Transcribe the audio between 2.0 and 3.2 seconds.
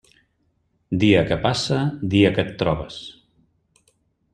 dia que et trobes.